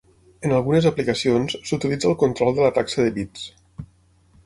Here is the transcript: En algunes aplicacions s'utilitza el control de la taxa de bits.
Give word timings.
En 0.47 0.55
algunes 0.59 0.87
aplicacions 0.91 1.55
s'utilitza 1.71 2.11
el 2.15 2.19
control 2.25 2.59
de 2.61 2.67
la 2.67 2.75
taxa 2.81 3.07
de 3.09 3.17
bits. 3.23 3.49